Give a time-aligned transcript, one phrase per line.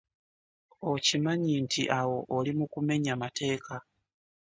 [0.91, 3.75] Okimanyi nti awo oli mukumenya mateeka.